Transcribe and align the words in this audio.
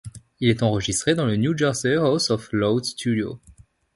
Il 0.39 0.49
est 0.49 0.63
enregistré 0.63 1.13
dans 1.13 1.27
le 1.27 1.35
New's 1.35 1.55
Jersey 1.59 1.95
House 1.95 2.31
of 2.31 2.51
Loud 2.53 2.83
Studio. 2.85 3.39